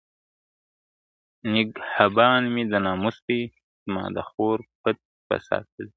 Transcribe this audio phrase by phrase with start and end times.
[1.53, 3.41] نګهبان مي د ناموس دی
[3.83, 5.89] زما د خور پت په ساتلی..